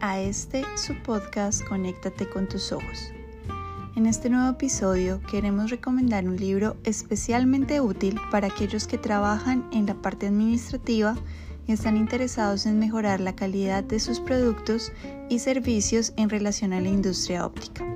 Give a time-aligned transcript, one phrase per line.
[0.00, 3.10] a este su podcast Conéctate con tus ojos.
[3.96, 9.86] En este nuevo episodio queremos recomendar un libro especialmente útil para aquellos que trabajan en
[9.86, 11.16] la parte administrativa
[11.66, 14.92] y están interesados en mejorar la calidad de sus productos
[15.30, 17.91] y servicios en relación a la industria óptica.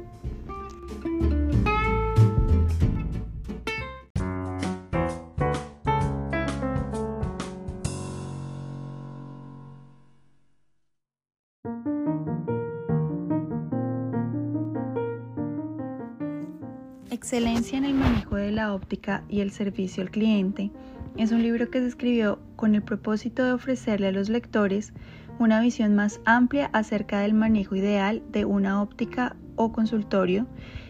[17.26, 20.70] Excelencia en el manejo de la óptica y el servicio al cliente
[21.16, 24.92] es un libro que se escribió con el propósito de ofrecerle a los lectores
[25.40, 30.46] una visión más amplia acerca del manejo ideal de una óptica o consultorio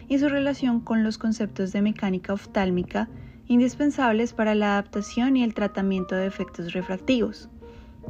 [0.09, 3.09] y su relación con los conceptos de mecánica oftálmica
[3.47, 7.49] indispensables para la adaptación y el tratamiento de efectos refractivos.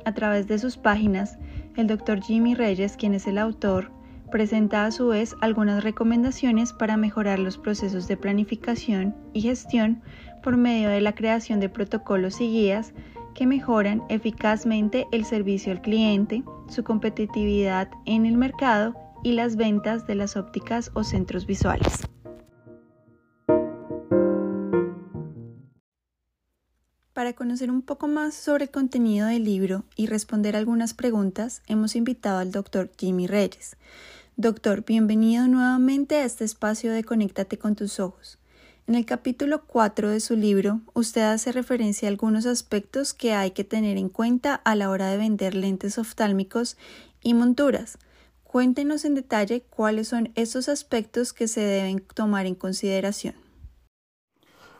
[0.03, 1.37] A través de sus páginas,
[1.77, 2.21] el Dr.
[2.21, 3.89] Jimmy Reyes, quien es el autor,
[4.29, 10.01] presenta a su vez algunas recomendaciones para mejorar los procesos de planificación y gestión
[10.43, 12.93] por medio de la creación de protocolos y guías
[13.33, 20.07] que mejoran eficazmente el servicio al cliente, su competitividad en el mercado y las ventas
[20.07, 22.07] de las ópticas o centros visuales.
[27.17, 31.95] Para conocer un poco más sobre el contenido del libro y responder algunas preguntas, hemos
[31.95, 33.75] invitado al doctor Jimmy Reyes.
[34.39, 38.37] Doctor, bienvenido nuevamente a este espacio de Conéctate con tus ojos.
[38.85, 43.49] En el capítulo 4 de su libro, usted hace referencia a algunos aspectos que hay
[43.49, 46.77] que tener en cuenta a la hora de vender lentes oftálmicos
[47.23, 47.97] y monturas.
[48.43, 53.33] Cuéntenos en detalle cuáles son esos aspectos que se deben tomar en consideración.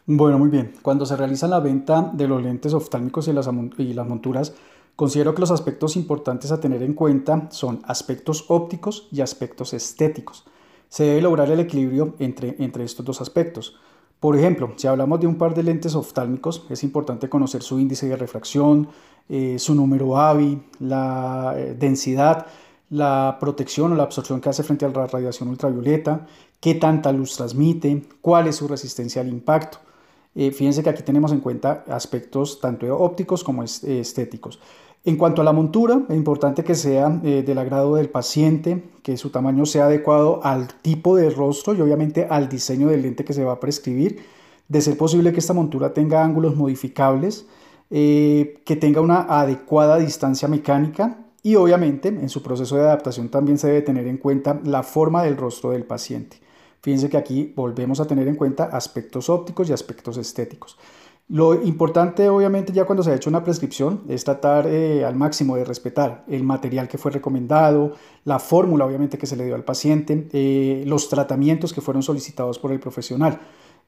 [0.06, 0.74] Bueno, muy bien.
[0.84, 4.54] Cuando se realiza la venta de los lentes oftálmicos y las, y las monturas,
[4.98, 10.44] considero que los aspectos importantes a tener en cuenta son aspectos ópticos y aspectos estéticos.
[10.90, 13.78] Se debe lograr el equilibrio entre, entre estos dos aspectos.
[14.20, 18.10] Por ejemplo, si hablamos de un par de lentes oftálmicos, es importante conocer su índice
[18.10, 18.90] de refracción,
[19.30, 22.48] eh, su número AVI, la eh, densidad,
[22.90, 26.26] la protección o la absorción que hace frente a la radiación ultravioleta,
[26.60, 29.78] qué tanta luz transmite, cuál es su resistencia al impacto.
[30.34, 34.60] Eh, fíjense que aquí tenemos en cuenta aspectos tanto ópticos como estéticos.
[35.08, 39.16] En cuanto a la montura, es importante que sea eh, del agrado del paciente, que
[39.16, 43.32] su tamaño sea adecuado al tipo de rostro y obviamente al diseño del lente que
[43.32, 44.20] se va a prescribir.
[44.68, 47.48] De ser posible que esta montura tenga ángulos modificables,
[47.90, 53.68] que tenga una adecuada distancia mecánica y obviamente en su proceso de adaptación también se
[53.68, 56.42] debe tener en cuenta la forma del rostro del paciente.
[56.82, 60.78] Fíjense que aquí volvemos a tener en cuenta aspectos ópticos y aspectos estéticos.
[61.30, 65.58] Lo importante, obviamente, ya cuando se ha hecho una prescripción, es tratar eh, al máximo
[65.58, 69.66] de respetar el material que fue recomendado, la fórmula, obviamente, que se le dio al
[69.66, 73.42] paciente, eh, los tratamientos que fueron solicitados por el profesional.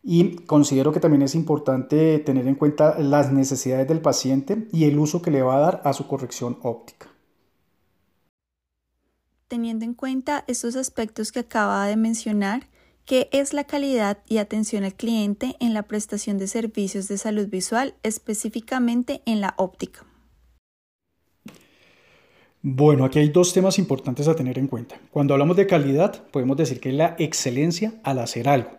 [0.04, 5.00] Y considero que también es importante tener en cuenta las necesidades del paciente y el
[5.00, 7.08] uso que le va a dar a su corrección óptica.
[9.48, 12.68] Teniendo en cuenta estos aspectos que acaba de mencionar,
[13.09, 17.47] ¿Qué es la calidad y atención al cliente en la prestación de servicios de salud
[17.47, 20.06] visual, específicamente en la óptica?
[22.62, 25.02] Bueno, aquí hay dos temas importantes a tener en cuenta.
[25.09, 28.70] Cuando hablamos de calidad, podemos decir que es la excelencia al hacer algo.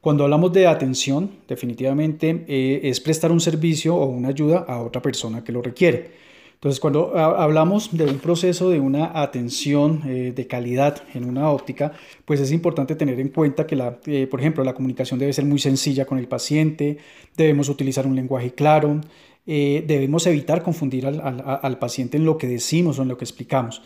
[0.00, 5.00] Cuando hablamos de atención, definitivamente eh, es prestar un servicio o una ayuda a otra
[5.00, 6.10] persona que lo requiere.
[6.60, 11.92] Entonces, cuando hablamos de un proceso de una atención eh, de calidad en una óptica,
[12.26, 15.46] pues es importante tener en cuenta que, la, eh, por ejemplo, la comunicación debe ser
[15.46, 16.98] muy sencilla con el paciente,
[17.34, 19.00] debemos utilizar un lenguaje claro,
[19.46, 21.18] eh, debemos evitar confundir al,
[21.62, 23.80] al, paciente en lo que decimos o en lo que explicamos.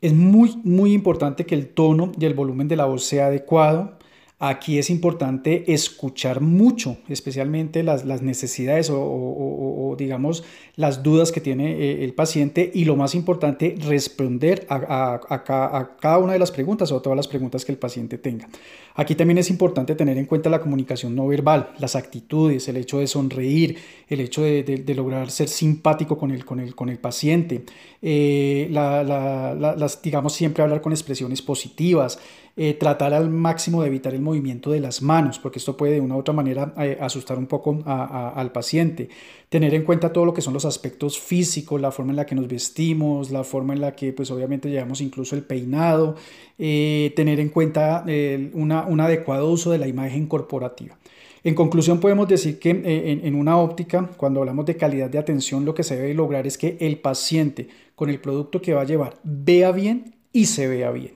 [0.00, 3.98] Es muy, muy importante que el tono y el volumen de la voz sea adecuado,
[4.38, 10.44] Aquí es importante escuchar mucho, especialmente las, necesidades o, digamos
[10.74, 16.18] las dudas que tiene eh, el paciente y lo más importante, responder a, a, cada
[16.18, 18.46] una de las preguntas o todas las preguntas que el paciente tenga.
[18.94, 22.98] Aquí también es importante tener en cuenta la comunicación no verbal, las actitudes, el hecho
[22.98, 23.78] de sonreír,
[24.08, 27.64] el hecho de, lograr ser simpático con el, con el, con el paciente,
[28.00, 32.18] eh, las, digamos siempre hablar con expresiones positivas,
[32.56, 36.00] eh, tratar al máximo de evitar el movimiento de las manos, porque esto puede de
[36.00, 39.08] una u otra manera eh, asustar un poco al paciente.
[39.48, 42.34] Tener en cuenta todo lo que son los aspectos físicos, la forma en la que
[42.34, 46.16] nos vestimos, la forma en la que pues obviamente llevamos incluso el peinado,
[46.58, 48.04] eh, tener en cuenta
[48.52, 50.98] una, un adecuado uso de la imagen corporativa.
[51.46, 55.74] En conclusión, podemos decir que en, una óptica, cuando hablamos de calidad de atención, lo
[55.74, 59.14] que se debe lograr es que el paciente con el producto que va a llevar
[59.22, 61.15] vea bien y se vea bien.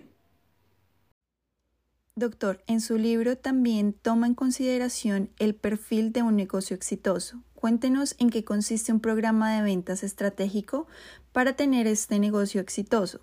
[2.20, 7.43] Doctor, en su libro también toma en consideración el perfil de un negocio exitoso.
[7.55, 10.87] Cuéntenos en qué consiste un programa de ventas estratégico
[11.32, 13.20] para tener este negocio exitoso.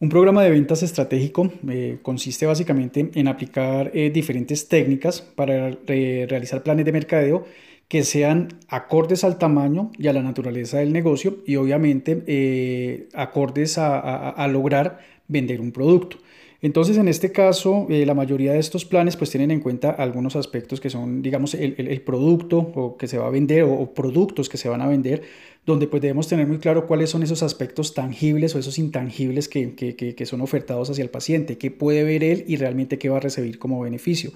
[0.00, 6.26] Un programa de ventas estratégico eh, consiste básicamente en aplicar eh, diferentes técnicas para eh,
[6.28, 7.46] realizar planes de mercadeo
[7.86, 14.48] que sean acordes al tamaño y a la naturaleza del negocio y obviamente acordes a
[14.48, 16.18] lograr vender un producto.
[16.64, 20.34] Entonces, en este caso, eh, la mayoría de estos planes pues tienen en cuenta algunos
[20.34, 24.56] aspectos que son, digamos, el, producto o que se va a vender o, productos que
[24.56, 25.22] se van a vender,
[25.66, 29.74] donde pues debemos tener muy claro cuáles son esos aspectos tangibles o esos intangibles que,
[29.74, 33.20] que, son ofertados hacia el paciente, qué puede ver él y realmente qué va a
[33.20, 34.32] recibir como beneficio.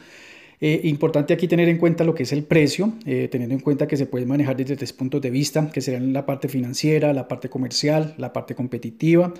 [0.61, 3.87] Eh, importante aquí tener en cuenta lo que es el precio, eh, teniendo en cuenta
[3.87, 7.27] que se puede manejar desde tres puntos de vista, que serían la parte financiera, la
[7.27, 9.33] parte comercial, la parte competitiva.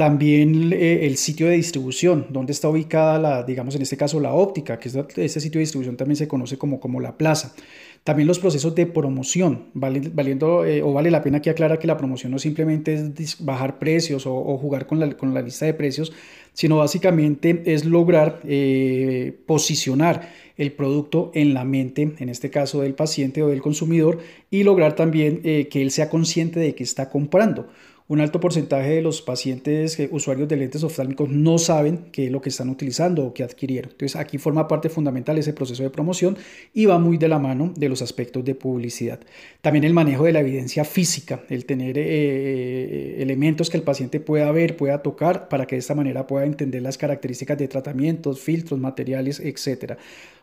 [0.00, 4.32] También eh, el sitio de distribución, donde está ubicada la, digamos en este caso la
[4.32, 7.54] óptica, que es este sitio de distribución también se conoce como, como la plaza.
[8.02, 11.98] También los procesos de promoción, valiendo eh, o vale la pena que aclarar que la
[11.98, 16.14] promoción no simplemente es bajar precios o, jugar con la, con la, lista de precios,
[16.54, 22.94] sino básicamente es lograr eh, posicionar el producto en la mente, en este caso del
[22.94, 24.18] paciente o del consumidor,
[24.50, 27.68] y lograr también que él sea consciente de que está comprando
[28.10, 32.32] un alto porcentaje de los pacientes eh, usuarios de lentes oftálmicos no saben qué es
[32.32, 33.92] lo que están utilizando o qué adquirieron.
[33.92, 36.36] Entonces aquí forma parte fundamental ese proceso de promoción
[36.74, 39.20] y va muy de la mano de los aspectos de publicidad.
[39.60, 44.18] También el manejo de la evidencia física, el tener eh, eh, elementos que el paciente
[44.18, 48.40] pueda ver, pueda tocar para que de esta manera pueda entender las características de tratamientos,
[48.40, 49.92] filtros, materiales, etc.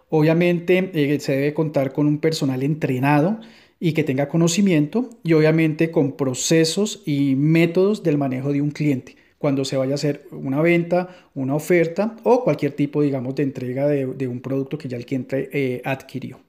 [0.10, 3.42] Obviamente se debe contar con un personal entrenado
[3.80, 9.16] y que tenga conocimiento y obviamente con procesos y métodos del manejo de un cliente
[9.38, 13.88] cuando se vaya a hacer una venta, una oferta o cualquier tipo, digamos, de entrega
[13.88, 16.40] de, un producto que ya el cliente eh, adquirió.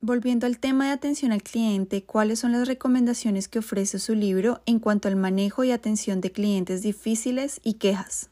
[0.00, 4.60] Volviendo al tema de atención al cliente, ¿cuáles son las recomendaciones que ofrece su libro
[4.66, 8.30] en cuanto al manejo y atención de clientes difíciles y quejas?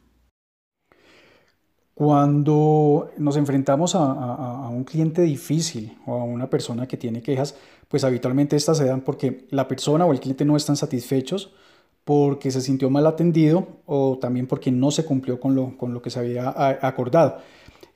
[1.94, 7.54] Cuando nos enfrentamos a, un cliente difícil o a una persona que tiene quejas,
[7.88, 11.52] pues habitualmente estas se dan porque la persona o el cliente no están satisfechos,
[12.04, 16.02] porque se sintió mal atendido o también porque no se cumplió con lo, con lo
[16.02, 16.52] que se había
[16.82, 17.38] acordado.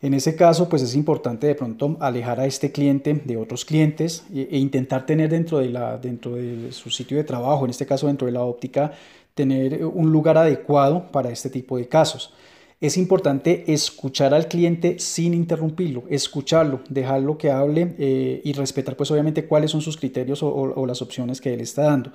[0.00, 4.24] En ese caso, pues es importante de pronto alejar a este cliente de otros clientes
[4.32, 7.84] e, e intentar tener dentro de, la, dentro de su sitio de trabajo, en este
[7.84, 8.92] caso dentro de la óptica,
[9.34, 12.32] tener un lugar adecuado para este tipo de casos.
[12.80, 19.10] Es importante escuchar al cliente sin interrumpirlo, escucharlo, dejarlo que hable eh, y respetar pues
[19.10, 22.12] obviamente cuáles son sus criterios o, las opciones que él está dando.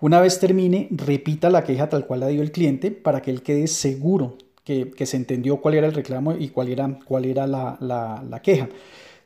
[0.00, 3.42] Una vez termine, repita la queja tal cual la dio el cliente para que él
[3.42, 7.78] quede seguro que, se entendió cuál era el reclamo y cuál era, cuál era la,
[7.80, 8.68] la queja.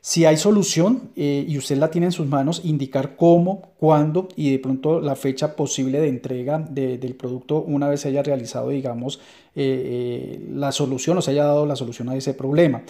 [0.01, 4.51] Si hay solución eh, y usted la tiene en sus manos, indicar cómo, cuándo y
[4.51, 9.19] de pronto la fecha posible de entrega del producto una vez se haya realizado, digamos,
[9.55, 12.83] eh, eh, la solución o se haya dado la solución a ese problema.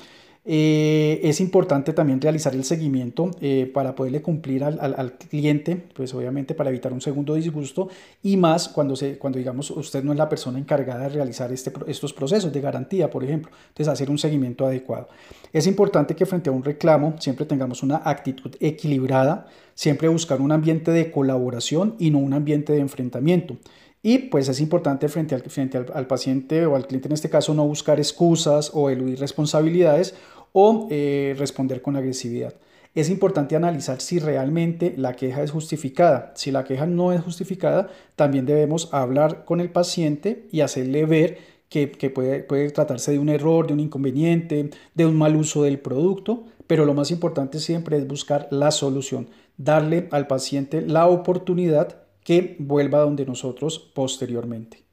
[0.49, 6.55] Eh, es importante también realizar el seguimiento eh, para poderle cumplir al, cliente, pues obviamente
[6.55, 7.89] para evitar un segundo disgusto
[8.23, 11.73] y más cuando, se, cuando digamos usted no es la persona encargada de realizar este,
[11.87, 13.51] estos procesos de garantía, por ejemplo.
[13.67, 15.09] Entonces hacer un seguimiento adecuado.
[15.51, 20.53] Es importante que frente a un reclamo siempre tengamos una actitud equilibrada, siempre buscar un
[20.53, 23.57] ambiente de colaboración y no un ambiente de enfrentamiento.
[24.03, 27.53] Y pues es importante frente, al, frente al, paciente o al cliente en este caso
[27.53, 30.15] no buscar excusas o eludir responsabilidades
[30.53, 32.55] o eh, responder con agresividad.
[32.95, 36.33] Es importante analizar si realmente la queja es justificada.
[36.35, 41.37] Si la queja no es justificada, también debemos hablar con el paciente y hacerle ver
[41.69, 45.79] que, puede, puede tratarse de un error, de un inconveniente, de un mal uso del
[45.79, 52.03] producto, pero lo más importante siempre es buscar la solución, darle al paciente la oportunidad
[52.23, 54.83] que vuelva donde nosotros posteriormente.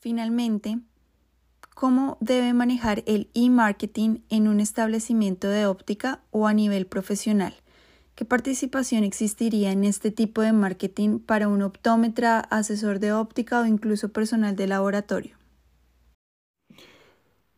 [0.00, 0.78] Finalmente,
[1.74, 7.54] ¿Cómo debe manejar el e-marketing en un establecimiento de óptica o a nivel profesional?
[8.14, 13.66] ¿Qué participación existiría en este tipo de marketing para un optómetra, asesor de óptica o
[13.66, 15.36] incluso personal de laboratorio?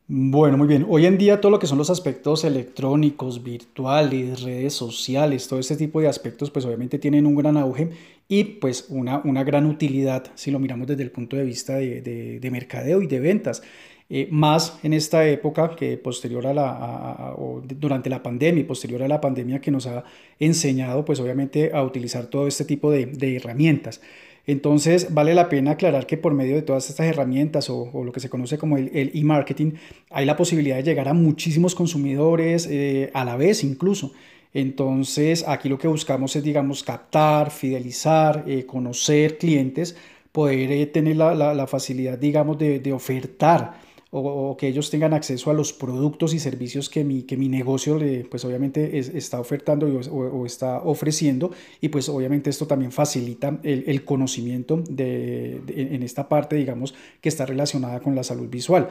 [0.09, 0.87] Bueno, muy bien.
[0.89, 5.77] Hoy en día todo lo que son los aspectos electrónicos, virtuales, redes sociales, todo este
[5.77, 7.91] tipo de aspectos pues obviamente tienen un gran auge
[8.29, 12.01] y pues una, una gran utilidad si lo miramos desde el punto de vista de,
[12.41, 13.63] de mercadeo y de ventas.
[14.09, 19.03] Eh, más en esta época que posterior a la, o durante la pandemia y posterior
[19.03, 20.05] a la pandemia que nos ha
[20.39, 24.01] enseñado pues obviamente a utilizar todo este tipo de, herramientas.
[24.47, 28.21] Entonces vale la pena aclarar que por medio de todas estas herramientas o, lo que
[28.21, 29.73] se conoce como el e-marketing
[30.11, 34.13] hay la posibilidad de llegar a muchísimos consumidores eh, a la vez incluso.
[34.55, 39.97] Entonces aquí lo que buscamos es digamos captar, fidelizar, eh, conocer clientes,
[40.31, 45.73] poder tener la, facilidad digamos de, de ofertar o, que ellos tengan acceso a los
[45.73, 50.79] productos y servicios que mi, que mi negocio le, pues obviamente está ofertando o, está
[50.79, 56.95] ofreciendo y pues obviamente esto también facilita el, el conocimiento de, en esta parte digamos
[57.21, 58.89] que está relacionada con la salud visual.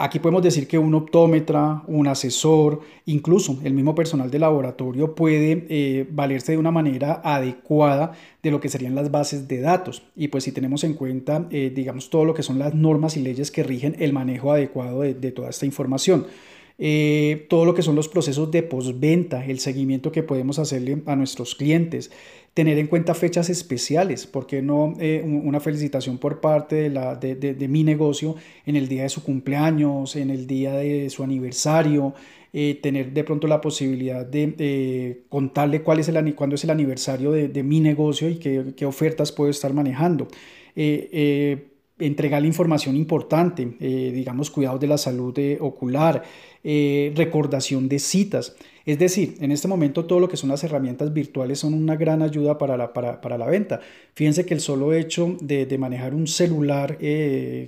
[0.00, 5.66] Aquí podemos decir que un optómetra, un asesor, incluso el mismo personal de laboratorio puede
[5.68, 10.04] eh, valerse de una manera adecuada de lo que serían las bases de datos.
[10.14, 13.22] Y pues si tenemos en cuenta, eh, digamos, todo lo que son las normas y
[13.22, 16.26] leyes que rigen el manejo adecuado de, de toda esta información.
[16.80, 21.16] Eh, todo lo que son los procesos de postventa, el seguimiento que podemos hacerle a
[21.16, 22.12] nuestros clientes,
[22.54, 27.16] tener en cuenta fechas especiales, ¿por qué no eh, una felicitación por parte de, la,
[27.16, 32.14] de, mi negocio en el día de su cumpleaños, en el día de su aniversario?
[32.52, 37.32] Eh, tener de pronto la posibilidad de contarle cuál es el, cuándo es el aniversario
[37.32, 40.28] de, mi negocio y qué, ofertas puedo estar manejando
[41.98, 46.22] entregar información importante, eh, digamos, cuidados de la salud eh, ocular,
[46.64, 48.56] eh, recordación de citas.
[48.84, 52.22] Es decir, en este momento todo lo que son las herramientas virtuales son una gran
[52.22, 53.80] ayuda para la, venta.
[54.14, 56.96] Fíjense que el solo hecho de, manejar un celular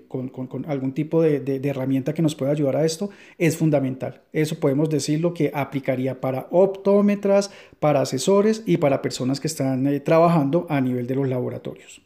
[0.09, 0.31] con,
[0.67, 4.23] algún tipo de, de, herramienta que nos pueda ayudar a esto es fundamental.
[4.33, 10.67] Eso podemos decirlo que aplicaría para optómetras, para asesores y para personas que están trabajando
[10.71, 12.01] a nivel de los laboratorios.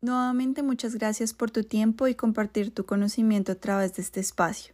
[0.00, 4.72] Nuevamente muchas gracias por tu tiempo y compartir tu conocimiento a través de este espacio.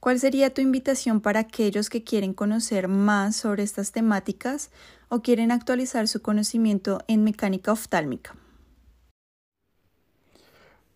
[0.00, 4.70] ¿Cuál sería tu invitación para aquellos que quieren conocer más sobre estas temáticas
[5.10, 8.36] o quieren actualizar su conocimiento en mecánica oftálmica?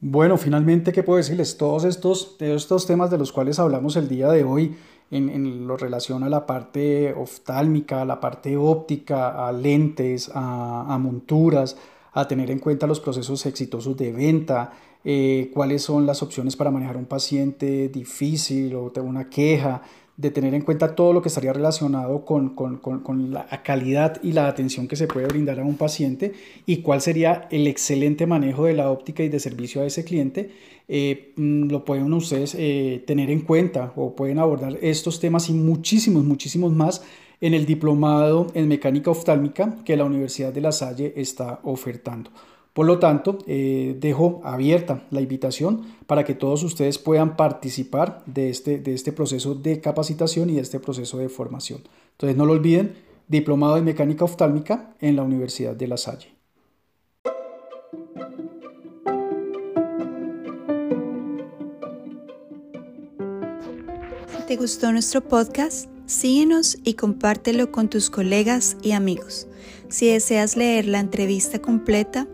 [0.01, 1.59] Bueno, finalmente, ¿qué puedo decirles?
[1.59, 4.79] Todos estos, estos temas de los cuales hablamos el día de hoy
[5.11, 11.77] en, lo relación a la parte oftálmica, a la parte óptica, a lentes, a monturas,
[12.13, 14.73] a tener en cuenta los procesos exitosos de venta,
[15.05, 19.83] eh, cuáles son las opciones para manejar un paciente difícil o una queja,
[20.19, 24.33] de tener en cuenta todo lo que estaría relacionado con, con, con, la calidad y
[24.33, 26.33] la atención que se puede brindar a un paciente
[26.67, 30.51] y cuál sería el excelente manejo de la óptica y de servicio a ese cliente,
[30.89, 35.53] eh, mm, lo pueden ustedes eh, tener en cuenta o pueden abordar estos temas y
[35.53, 37.05] muchísimos, muchísimos más
[37.41, 42.31] en el diplomado en mecánica oftálmica que la Universidad de La Salle está ofertando.
[42.73, 48.51] Por lo tanto, eh, dejo abierta la invitación para que todos ustedes puedan participar de
[48.51, 51.83] este, de este proceso de capacitación y de este proceso de formación.
[52.13, 52.95] Entonces, no lo olviden,
[53.27, 56.39] diplomado en mecánica oftálmica en la Universidad de La Salle.
[64.47, 69.47] Te gustó nuestro podcast, Síguenos y compártelo con tus colegas y amigos.
[69.91, 72.27] Si deseas leer la entrevista completa,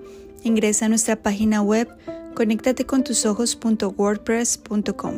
[0.45, 1.89] ingresa a nuestra página web
[2.37, 5.15] conéctatecontusojos.wordpress.com.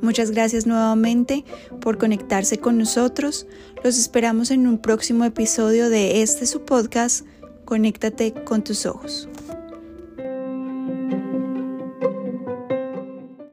[0.00, 1.44] Muchas gracias nuevamente
[1.80, 3.46] por conectarse con nosotros.
[3.84, 7.26] Los esperamos en un próximo episodio de este su podcast,
[7.64, 9.28] Conéctate con tus ojos.